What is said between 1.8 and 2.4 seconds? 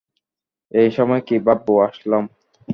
আসলাম?